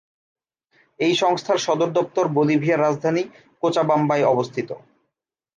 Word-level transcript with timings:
এই 0.99 1.13
সংস্থার 1.15 1.57
সদর 1.57 1.89
দপ্তর 1.91 2.25
বলিভিয়ার 2.37 2.83
রাজধানী 2.85 3.23
কোচাবাম্বায় 3.63 4.25
অবস্থিত। 4.25 4.69